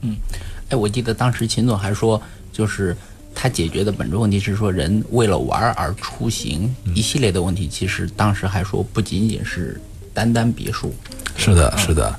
[0.00, 0.16] 嗯，
[0.70, 2.20] 哎，我记得当时秦总还说，
[2.52, 2.96] 就是。
[3.34, 7.68] 他解决的本质问题是说，人为了玩而出行一系列的问题。
[7.68, 9.80] 其实当时还说，不仅仅是
[10.12, 10.94] 单单别墅。
[11.36, 12.14] 是的，是的。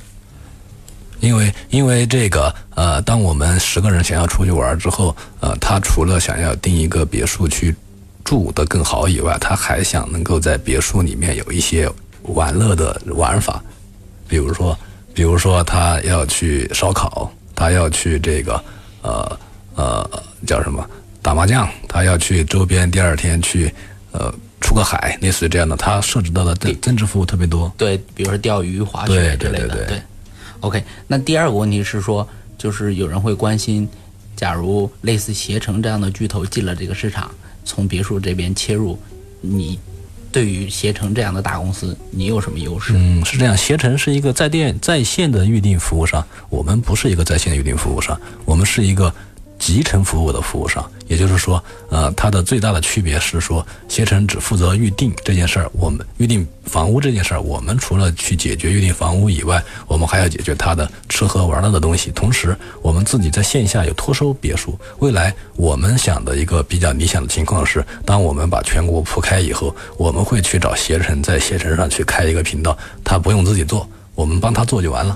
[1.20, 7.76] 因为因为这个呃，当我们十个人想要出去玩之后，呃，他除了想要订一个别墅去
[8.24, 11.88] 住的更好以外，他还想能够在别墅里面有一些
[12.24, 13.64] 玩乐的玩法，
[14.28, 14.76] 比如说，
[15.14, 18.64] 比如说他要去烧烤，他要去这个
[19.04, 19.40] 呃
[19.76, 20.10] 呃
[20.48, 20.84] 叫什么？
[21.22, 23.72] 打麻将，他要去周边，第二天去，
[24.12, 27.72] 呃，出个海，类似于这样的，他涉及到的增增值服务特别多。
[27.78, 29.68] 对，比如说钓鱼、滑雪之类的。
[29.68, 30.02] 对对对。
[30.62, 33.88] OK，那第二个问题是说，就是有人会关心，
[34.36, 37.30] 假如类似携程这样的巨头进了这个市场，
[37.64, 39.00] 从别墅这边切入，
[39.42, 39.80] 你
[40.32, 42.94] 对于携程这样的大公司，你有什么优势？
[42.96, 49.14] 嗯，是这样，携程是一个在店在线的预订服务商，我们不是一个在线的预订服务商，我们是一个。
[49.62, 62.10] 集成服务的服务商，也就是说，呃，它的最大的区别是说，携程只负责预订这件事儿，我们预订房屋这件事儿，我们除了去解决预订房屋以外，我们还要解决它的吃喝玩乐的东西。
[62.10, 64.76] 同时，我们自己在线下有托收别墅。
[64.98, 75.16] 未来我们想的一个比较理想的情况是，当我们把全国铺开以后，我们会去找携程，在携程上去开一个频道，他不用自己做，我们帮他做就完了。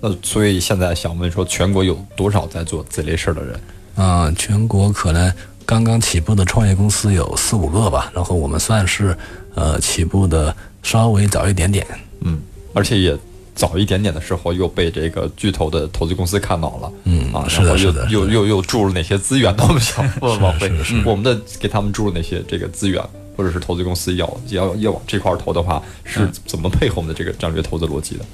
[0.00, 3.60] 那所以现在想问说，全国有多少在做这类事儿的人？
[3.96, 5.32] 啊，全国可能
[5.64, 9.16] 刚刚起步的创业公司有四五个吧，然后我们算是
[9.54, 11.86] 呃起步的稍微早一点点。
[12.20, 12.40] 嗯，
[12.74, 13.16] 而且也
[13.54, 16.92] 早一点点的时候又被这个巨头的投资公司看到了。
[17.04, 19.54] 嗯啊，是的，是的，又又又注入哪些资源？
[19.58, 20.70] 我们想问王辉，
[21.04, 23.02] 我们的给他们注入哪些这个资源，
[23.34, 28.24] 或者是投资公司要要要往这块投的话，是怎么配合我们的这个战略投资逻辑的？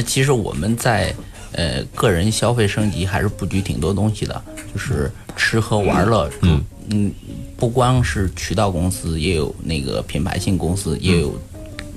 [0.00, 1.14] 呃，其实我们在
[1.52, 7.12] 呃个人消费升级还是布局挺多东西的，就是吃喝玩乐，嗯嗯，
[7.58, 11.38] 不光是渠道公司，也有那个品牌性公司，也有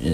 [0.03, 0.11] 呃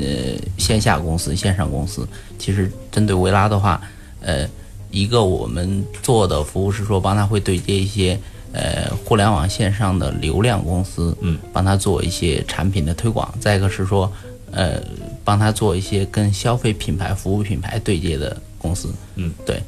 [0.60, 2.08] 线下公司、线上公司。
[2.38, 3.82] 其实针对维拉的话，
[4.22, 4.48] 呃，
[4.92, 8.20] 一个我们做的服务是说帮他会对接一些
[8.54, 13.34] 呃互联网线上的流量公司，嗯，帮他做一些产品的推广。
[13.40, 14.12] 再一个是说，
[14.52, 14.82] 呃。
[15.22, 19.62] 帮他做一些跟消费品牌、服务品牌对接的公司，嗯，对。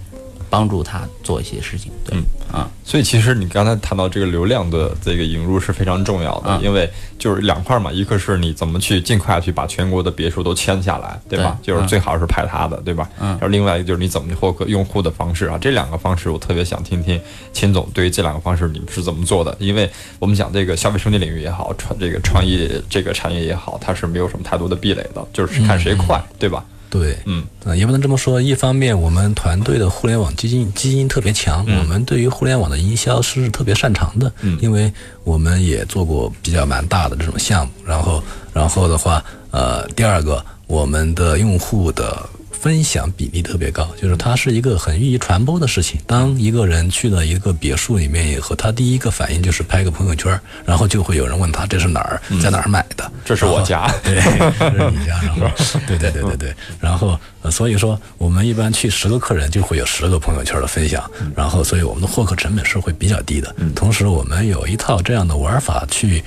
[0.51, 2.15] 帮助他做一些事情，对
[2.51, 6.87] 啊，所以其实你刚才谈到这个流量的这个引入是非常重要的，因为
[7.17, 11.57] 就是两块嘛，一个是你怎么去尽快去把全国的别墅都签下来，对吧？
[11.63, 13.09] 就是最好是排他的，对吧？
[13.21, 13.29] 嗯。
[13.29, 17.19] 然后另外一个就是你怎么获客用户的方式啊，这两个方式我特别想听听
[17.53, 19.55] 秦总对于这两个方式你们是怎么做的？
[19.57, 26.65] 因为我们讲这个消费升级领域也好，创这个创意这个产业也好，它是没有什么太多的壁垒的，就是看谁快，对吧？
[26.91, 28.39] 对，嗯，呃，也不能这么说。
[28.39, 34.91] 一方面，我们团队的互联网基因基因特别强，我们对于互联网的营销是特别擅长的，嗯，因为
[35.23, 37.71] 我们也做过比较蛮大的这种项目。
[37.83, 38.21] 然后，
[38.53, 40.45] 然后的话，呃，第二个。
[40.67, 42.29] 我们的用户的。
[42.61, 45.99] 分享比例特别高，就是它是一个很易于传播的事情。
[46.05, 53.11] 当一个人去了一个别墅里面以后，他第一个反应就是拍个朋友圈，然后就会有人问他这是哪儿，在哪儿买的？
[53.25, 54.13] 这是我家，对，
[54.59, 55.47] 这是你家， 然后，
[55.87, 57.19] 对对对对对，然后，
[57.49, 63.55] 所以说我们一般去十个客人就会有十个朋友圈的分享，然后，所以我们的获客成本是会比较低的。
[63.75, 66.23] 同时，我们有一套这样的玩法去。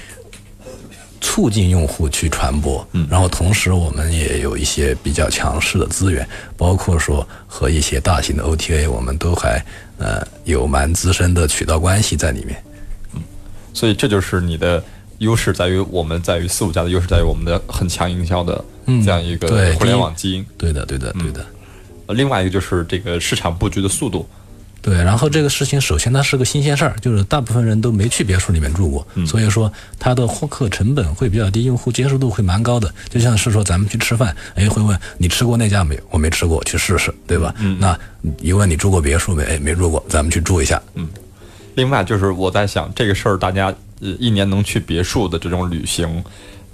[1.20, 9.64] 促进用户去传播，嗯，然后同时我们也有一些比较强势的资源，包括说和一些大型的 OTA，我们都还
[9.98, 12.62] 呃有蛮资深的渠道关系在里面，
[13.14, 13.22] 嗯，
[13.72, 14.83] 所以这就是你的
[15.18, 21.46] 优势在于我们在于四五家的优势在于我们的很强营销的这样一个互联网基因，对的对的对的，
[22.07, 24.29] 呃，另外一个就是这个市场布局的速度。
[24.85, 32.92] 对，然后这个事情首先它是个新鲜事儿，就是大部分人都没去别墅里面住过，所以说它的获客成本会比较低，用户接受度会蛮高的。
[33.09, 36.03] 就像是说咱们去吃饭，哎，会问你吃过那家没有？
[36.11, 37.55] 我没吃过，去试试，对吧？
[37.61, 37.99] 嗯，那
[38.42, 39.42] 一问你住过别墅没？
[39.44, 40.79] 哎，没住过，咱们去住一下。
[40.97, 41.09] 嗯，
[41.77, 46.23] 另外就是我在想这个事儿，大家呃一年能去别墅的这种旅行，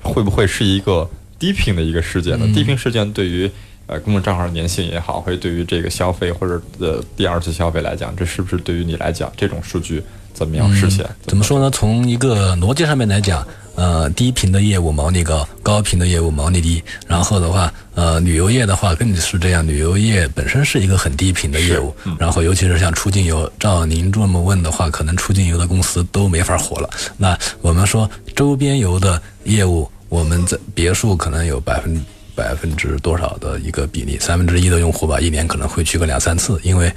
[0.03, 2.45] 会不会是一个低频的一个事件呢？
[2.53, 3.49] 低频事件对于。
[3.91, 10.01] 呃，公众账号的粘性也好，或者对于这个消费或者呃第二次消费来讲，这是不是对于你来讲，这种数据
[10.33, 11.05] 怎么样实现？
[11.27, 11.69] 怎么说呢？
[11.73, 16.81] 从一个逻辑上面来讲，呃，低频的业务毛利高，高频的业务毛利低。
[17.09, 21.93] 然后的话，呃，旅游业的话更是这样，旅游业本身是一个很低频的业务。
[22.17, 26.89] 然后，尤其是像出境游，照您这么问的话，可能出境游的公司都没法活了。
[27.17, 32.01] 那我们说周边游的业务，我们在别墅可能有百分。
[32.41, 34.19] 百分之多少的一个比例？
[34.19, 36.91] 三分之一的用户吧，一年可能会去个两三次，因为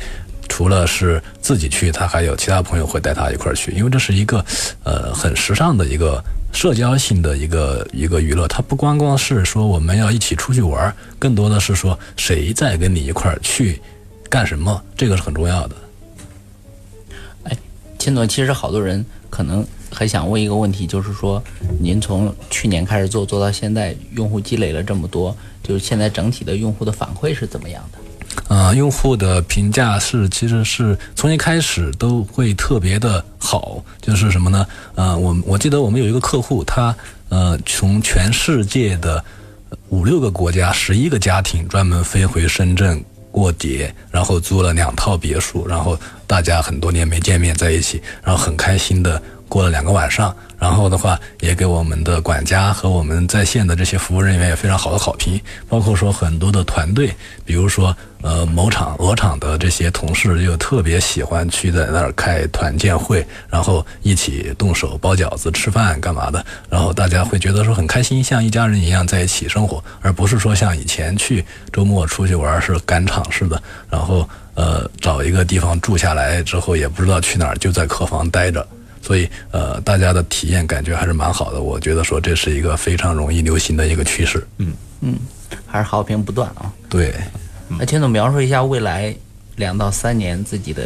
[0.47, 4.43] 除了是自己去，他还有其他朋友会带他一块儿去，因为这是一个
[4.85, 8.47] 呃很时尚的一个社交性的一个一个娱乐。
[8.47, 13.81] 它不光光是说我们要一起出去玩，更多的是说谁在跟你一块儿去
[14.29, 15.75] 干什么，这个是很重要的。
[17.43, 17.57] 哎，
[17.99, 19.67] 秦总，其实好多人可能。
[19.93, 21.41] 还想问一个问题，就是说，
[21.79, 27.99] 您从去年开始做，做到现在，用户积累了这么多，就是现在整体的用户的反馈是怎么样的？
[28.49, 34.65] 呃，用户的评价是，其实是从一开始都会特别的好，就是什么呢？
[34.95, 36.95] 呃，我我记得我们有一个客户，他
[37.29, 39.23] 呃从全世界的
[39.89, 49.21] 五六个国家，十一个家庭专门飞回深圳过节，然后租了两套别墅，然后大家很多年没见面在一起，然后很开心的。
[49.47, 57.13] 过了两个晚上，然后的话也给我们的管家和我们在线的这些服务人员也非常好的好评，包括说很多的团队，
[57.45, 78.65] 比如说呃某厂鹅厂的这些同事又特别喜欢去在那儿开团建会，然后一起动手包饺子、吃饭干嘛的，然后大家会觉得说很开心，像一家人一样在一起生活，而不是说像以前去周末出去玩是赶场似的，然后呃找一个地方住下来之后也不知道去哪儿，就在客房待着。
[79.03, 81.61] 所以，呃，大家的体验感觉还是蛮好的。
[81.61, 84.47] 我觉得说这是一个非常容易流行的一个趋势。
[84.59, 85.19] 嗯嗯，
[85.65, 86.71] 还是好评不断啊。
[86.89, 87.13] 对，
[87.67, 89.13] 那秦总描述一下未来
[89.57, 90.83] 两到三年自己的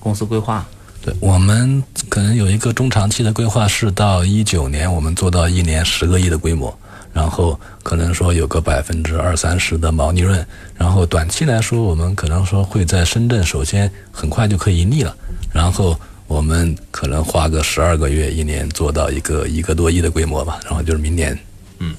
[0.00, 0.66] 公司规划。
[1.00, 6.76] 对我们可能有一个中长期的规划，是到一九年我们做到一年十个亿的规模，
[7.12, 10.44] 然后可能说有个百分之二三十的毛利润。
[10.76, 15.16] 然后短期来说，我们可能说会在深圳首先很快就可以盈利了，
[15.52, 15.96] 然后。
[16.34, 21.38] 我们可能花个十二个月，一年做到一个一个多亿的规模吧，然后就是明年。
[21.78, 21.94] 嗯，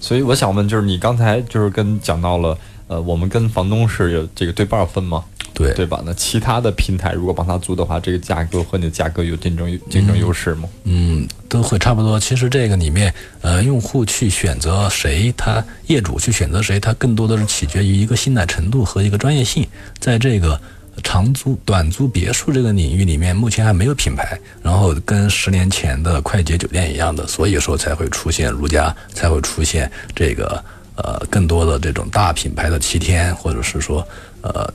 [0.00, 5.22] 所以我想问，就是你刚才就是跟讲到了，呃，我们跟房东是有这个对半分吗？
[5.52, 6.02] 对，对吧？
[6.06, 10.66] 那其他的平台如果帮他租的话，这个价格和你的价格有竞争竞争优势吗？
[10.84, 12.18] 嗯，都会差不多。
[12.18, 19.66] 其实这个里面，呃，用户去选择谁，他业主去选择谁，他更多的是取决于一个信赖程度和一个专业性，
[19.98, 20.58] 在这个。
[21.02, 30.62] 长租、短租别墅这个领域里面，目前还没有品牌，然后跟十年前的快捷酒店一样的，所以说才会出现如家，才会出现这个
[30.96, 34.06] 呃更多的这种大品牌的七天，或者是说
[34.42, 34.72] 呃。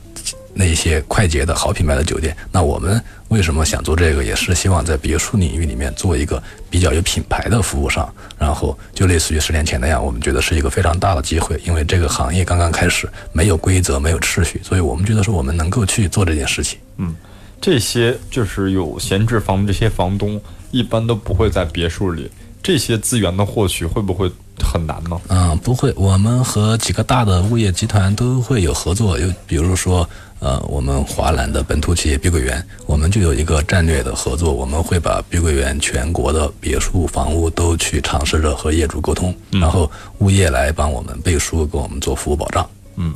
[0.58, 4.24] 那些快捷的好品牌的酒店，那我们为什么想做这个？
[4.24, 16.80] 也是希望在别墅领域里面做一个比较有品牌的服务商，然后就类似于十年前那样，我们觉得是一个非常大的机会，因为这个行业刚刚开始，没有规则，没有秩序，所以我们觉得说我们能够去做这件事情。
[16.98, 17.14] 嗯，
[17.60, 20.42] 这些就是有闲置房的这些房东，
[20.72, 22.32] 一般都不会在别墅里，
[22.64, 24.32] 这些资源的获取会不会
[24.64, 25.20] 很难吗？
[25.28, 30.08] 嗯，不会，我们和几个大的物业集团都会有合作，有比如说，
[30.40, 39.90] 呃，我们华南的本土企业碧桂园，我们就有一个战略的合作，我们会把碧桂园全国的别墅房屋都去尝试着和业主沟通，然后
[40.20, 42.68] 物业来帮我们背书，给我们做服务保障。
[42.96, 43.14] 嗯，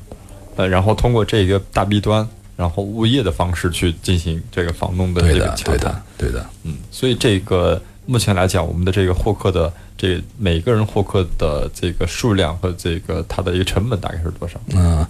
[0.55, 9.71] 呃，然后通过这个大 B 端，然后物业的方式去进行这个房东的这个洽谈，对的，嗯，所以这个目前来讲，我们的这个获客的。
[9.99, 14.59] 这每个人获客的这个数量和这个它的一个成本大概是多少？
[14.73, 15.05] 嗯，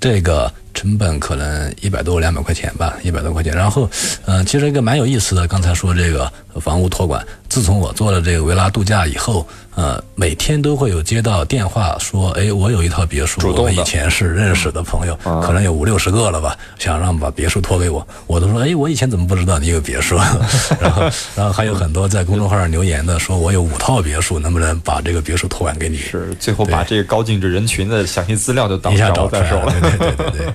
[0.00, 0.50] 这个。
[0.76, 3.52] 成本可能一百多两百块钱吧，一百多块钱。
[3.54, 3.90] 然后，
[4.26, 20.16] 嗯，其实一个蛮有意思的，刚才说这个房屋托管，自从我做了这个维拉度假以后，呃，每天都会有接到电话说，哎，我有一套别墅，我们以前是认识的朋友，可能有五六十个了吧，想让把别墅托给我，我都说，哎，我以前怎么不知道你有别墅？
[20.78, 21.02] 然后，
[21.34, 25.96] 然后还有很多在公众号上留言的，说我有五套别墅，能不能把这个别墅托管给你？
[25.96, 30.36] 是，最后把这个高净值人群的详细资料就一下找出来了，对对对对。
[30.36, 30.54] 对，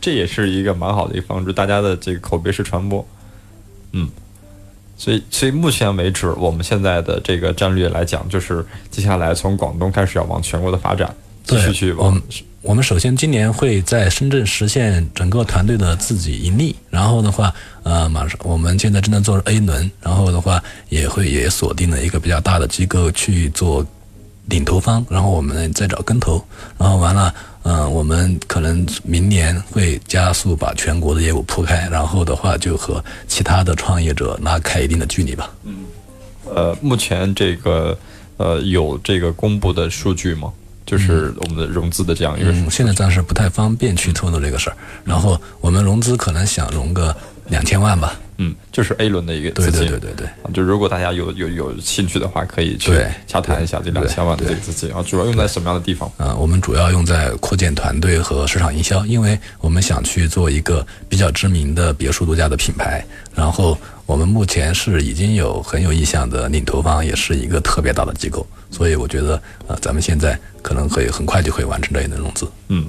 [0.00, 3.06] 这也是一个蛮好的一个方式，大家的这个口碑式传播，
[3.92, 4.08] 嗯，
[4.96, 12.20] 所以，所以目前为止，我们现在的这个战略来讲，就是接下来从广东开始要往全国的发展，继续去往。
[12.62, 17.50] 我们首先今年会在深圳实现整个团队的自己盈利，然后的话，
[17.84, 23.86] 呃，马上我们现在正在做 A 轮，然后的话也会也锁定了一个比较大的机构去做
[24.50, 26.44] 领投方，然后我们再找跟投，
[26.76, 27.34] 然后完了。
[27.62, 35.50] 嗯，我们可能明年会加速把全国的业务铺开，然后的话就和其他的创业者拉开一定的距离吧。
[35.64, 35.84] 嗯，
[36.54, 37.96] 呃，目前这个
[38.38, 40.50] 呃有这个公布的数据吗？
[40.86, 44.76] 就是我们的融资的这样一个，现在暂时不太方便去透露这个事儿。
[45.04, 47.16] 然后我们融资可能想融个
[47.50, 48.18] 两千万吧。
[48.42, 50.54] 嗯，就是 A 轮的一个资金，对对对对对。
[50.54, 52.90] 就如果大家有有有兴趣的话，可以去
[53.26, 55.04] 洽谈一下这两千万的这个资金啊。
[55.06, 56.10] 主要用在什么样的地方？
[56.16, 63.04] 啊，我们主要用在扩建团队和市场营销，因为我们想去做一个比较知名的别墅度假的品牌。
[63.34, 63.76] 然后
[64.06, 72.50] 我们目前是已经有很有意向的领投方，也是一个特别大的机构，所以我觉得呃，咱们现在可能可以很快就可以完成这一轮融资。
[72.68, 72.86] 嗯。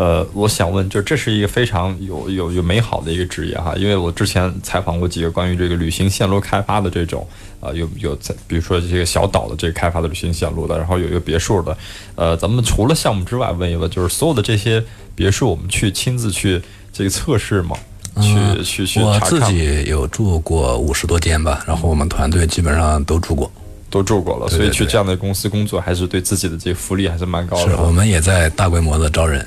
[0.00, 7.26] 呃，我想问，就这是一个非常有有有美好的一个职业哈，因为我之前采访过几个关于这个旅行线路开发的这种，
[7.60, 11.76] 呃，有有在，比如说这个小岛的这个开发的旅行线路的，然后有一个别墅的，
[12.14, 14.82] 呃，咱们除了项目之外，问一问，就是所有的这些
[15.14, 16.62] 别墅，我们去亲自去
[16.94, 17.76] 这个测试吗？
[18.22, 23.52] 去去去我自己有住过五十多间吧，然后我们团队基本上都住过。
[23.90, 27.72] 都住过了，所以去这样的公司工作，还是对自己的这个福利还是蛮高的。
[27.72, 29.44] 是，我们也在大规模的招人。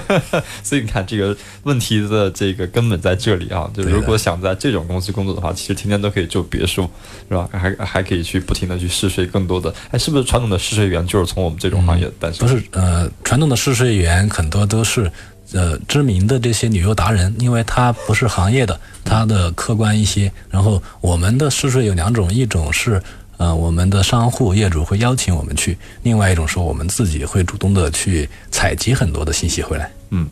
[0.64, 3.70] 所以你看，这个问题的这个根本在这里啊！
[3.76, 6.88] 就如果想在这种公司工作的话，其实天天都可以住别墅，
[7.28, 7.46] 是吧？
[7.52, 9.72] 还还可以去不停的去试睡更多的。
[9.90, 12.48] 哎，是不是传统的试睡员就是从我们这种行业诞生？
[12.48, 15.12] 不是，呃，传统的试睡员很多都是
[15.52, 20.32] 呃知名的这些旅游达人，因为他不是行业的，他的客观一些。
[20.48, 23.02] 然后我们的试睡有两种，一种是。
[23.36, 29.90] 呃，我们的商户业主会邀请我们去，另外一种说我们自己会主动的去采集很多的信息回来。
[30.10, 30.28] 嗯，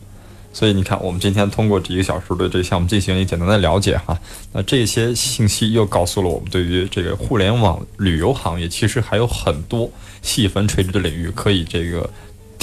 [0.51, 4.17] 所以你看，我们今天通过这一个小时对这个项目进行一简单的了解哈，
[4.51, 9.91] 那这些信息又告诉了我们，对于这个互联网旅游行业，其实还有很多
[10.21, 12.09] 细分垂直的领域可以这个。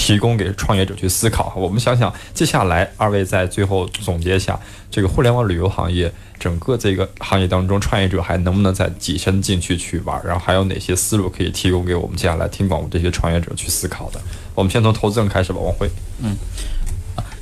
[0.00, 1.52] 提供给创业者去思考。
[1.54, 4.58] 我们想想，接下来二位在最后总结一下，
[4.90, 10.18] 这个互联网旅游行业整个这个行业当中，创业者还能不能再跻身进去去玩？
[10.24, 14.18] 然后还有哪些思路可以提供给我们接下来听广播这些创业者去思考的？
[14.54, 15.86] 我们先从投资人开始吧，王辉。
[16.22, 16.34] 嗯，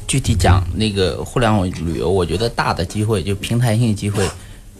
[0.09, 4.28] 具体讲那个互联网旅游，我觉得大的机会就平台性机会，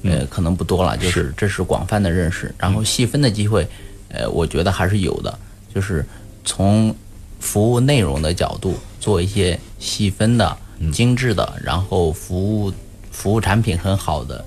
[0.03, 2.53] 呃，可能不多了，就是这是广泛的认识。
[2.59, 3.65] 然后细分的机会，
[4.09, 5.39] 呃，我觉得还是有的，
[5.73, 6.05] 就是
[6.45, 6.93] 从。
[7.41, 10.57] 服务内容的角度做一些细分的、
[10.93, 12.73] 精致的，然后服务
[13.11, 14.45] 服务产品很好的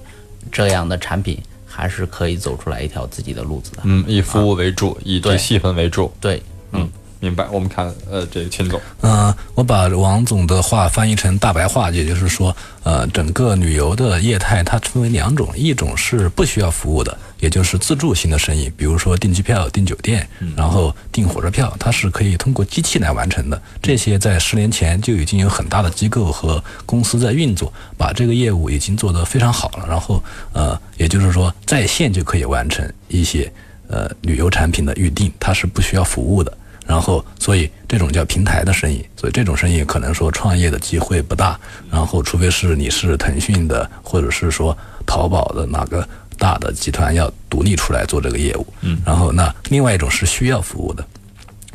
[0.52, 3.82] 这样的产品，还是可以走出来一条自己的路子的。
[3.84, 6.12] 嗯，以服务为主，以对细分为主。
[6.20, 6.90] 对，嗯。
[7.22, 23.62] 明白，我们看，呃，这个秦总，嗯，我把王总的话翻译成大白话，也就是说，呃，整个旅游的业态它分为两种，一种是不需要服务的，也就是自助型的生意，比如说订机票、订酒店，然后订火车票，它是可以通过机器来完成的。
[23.84, 29.86] 这些在十年前就已经有很大的机构和公司在运作，把这个业务已经做得非常好了。
[29.88, 33.54] 然后，呃，也就是说，在线就可以完成一些
[33.88, 36.58] 呃旅游产品的预定，它是不需要服务的。
[36.86, 41.58] 然后，所以这种叫平台的生意，所以这种生意可能说创业的机会不大。
[41.90, 46.08] 然后，除非是你是腾讯的，或者是说淘宝的哪个
[46.38, 48.66] 大的集团要独立出来做这个业务。
[48.82, 51.06] 嗯，然后那另外一种是需要服务的，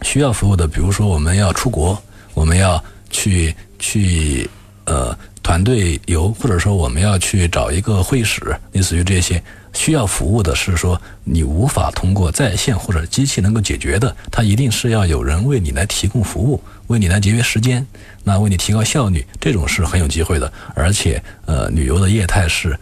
[0.02, 2.00] 需要服务的，比如说我们要出国，
[2.34, 4.48] 我们要去去
[4.84, 5.16] 呃
[5.47, 8.42] 团队游，或者说我们要去找一个会议室，
[8.72, 9.40] 类似于这些
[9.72, 17.86] 需要服务的，是说你无法通过在线或者机器能够解决的，它一定是要有人为你来提供服务，为你来节约时间，
[18.24, 22.76] 那为你提高效率，这种是很有机会的，而且呃旅游的业态是。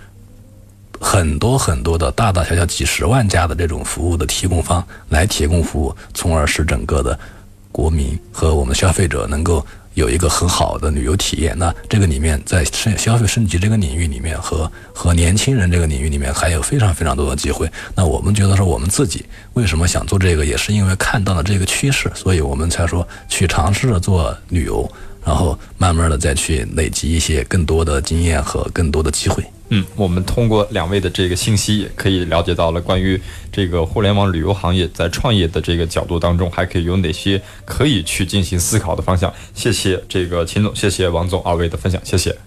[1.00, 7.18] 很多很多的大大小小几十万家的这种服务的提供方来提供服务，从而使整个的
[7.70, 11.56] 国民和我们消费者能够有一个很好的旅游体验。
[11.58, 17.70] 那这个里面在升消费升级这个领域里面和和年轻人这个领域里面还有非常非常多的机会。
[17.94, 19.24] 那我们觉得说我们自己
[19.54, 24.90] 为什么想做这个，也是因为看到了这个趋势，所以我们才说去尝试着做旅游，
[25.24, 29.44] 然后慢慢的再去累积一些更多的经验和更多的机会。
[29.70, 39.32] 嗯，我们通过两位的这个信息，也可以了解到了关于这个互联网旅游行业在创业的这个角度当中，还可以有哪些可以去进行思考的方向。
[39.54, 42.44] 谢谢这个秦总，谢谢王总二位的分享，谢谢。